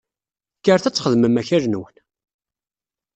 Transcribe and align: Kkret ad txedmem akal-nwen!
Kkret 0.59 0.85
ad 0.87 0.93
txedmem 0.95 1.39
akal-nwen! 1.41 1.95